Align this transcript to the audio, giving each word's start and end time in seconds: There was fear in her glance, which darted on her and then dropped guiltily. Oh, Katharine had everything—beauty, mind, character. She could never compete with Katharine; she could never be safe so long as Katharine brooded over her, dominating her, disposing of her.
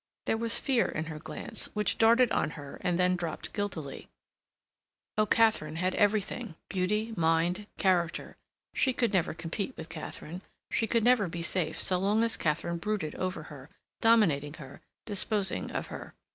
There 0.25 0.35
was 0.35 0.57
fear 0.57 0.87
in 0.87 1.05
her 1.05 1.19
glance, 1.19 1.65
which 1.75 1.99
darted 1.99 2.31
on 2.31 2.49
her 2.57 2.79
and 2.81 2.97
then 2.97 3.15
dropped 3.15 3.53
guiltily. 3.53 4.09
Oh, 5.15 5.27
Katharine 5.27 5.75
had 5.75 5.93
everything—beauty, 5.93 7.13
mind, 7.15 7.67
character. 7.77 8.35
She 8.73 8.93
could 8.93 9.13
never 9.13 9.35
compete 9.35 9.77
with 9.77 9.89
Katharine; 9.89 10.41
she 10.71 10.87
could 10.87 11.03
never 11.03 11.27
be 11.27 11.43
safe 11.43 11.79
so 11.79 11.99
long 11.99 12.23
as 12.23 12.35
Katharine 12.35 12.79
brooded 12.79 13.13
over 13.13 13.43
her, 13.43 13.69
dominating 13.99 14.55
her, 14.55 14.81
disposing 15.05 15.69
of 15.69 15.85
her. 15.93 16.15